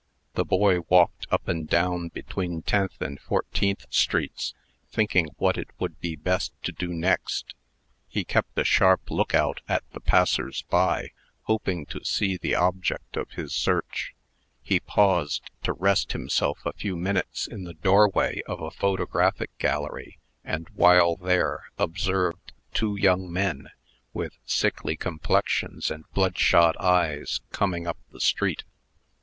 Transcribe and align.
The 0.33 0.43
boy 0.45 0.79
walked 0.89 1.27
up 1.29 1.47
and 1.47 1.69
down 1.69 2.07
between 2.07 2.63
Tenth 2.63 2.99
and 3.03 3.19
Fourteenth 3.21 3.85
streets, 3.91 4.55
thinking 4.89 5.27
what 5.37 5.59
it 5.59 5.67
would 5.77 5.99
be 5.99 6.15
best 6.15 6.53
to 6.63 6.71
do 6.71 6.91
next. 6.91 7.53
He 8.09 8.23
kept 8.25 8.57
a 8.57 8.63
sharp 8.63 9.11
lookout 9.11 9.61
at 9.69 9.83
the 9.91 9.99
passers 9.99 10.63
by, 10.71 11.11
hoping 11.43 11.85
to 11.85 12.03
see 12.03 12.35
the 12.35 12.55
object 12.55 13.15
of 13.15 13.29
his 13.33 13.53
search. 13.53 14.15
He 14.63 14.79
paused 14.79 15.51
to 15.61 15.73
rest 15.73 16.13
himself 16.13 16.65
a 16.65 16.73
few 16.73 16.97
minutes 16.97 17.45
in 17.45 17.65
the 17.65 17.75
doorway 17.75 18.41
of 18.47 18.59
a 18.59 18.71
photographic 18.71 19.55
gallery; 19.59 20.17
and, 20.43 20.67
while 20.69 21.15
there, 21.15 21.65
observed 21.77 22.53
two 22.73 22.95
young 22.95 23.31
men, 23.31 23.69
with 24.13 24.35
sickly 24.47 24.97
complexions 24.97 25.91
and 25.91 26.05
bloodshot 26.15 26.75
eyes, 26.81 27.41
coming 27.51 27.85
up 27.85 27.99
the 28.11 28.19
street. 28.19 28.63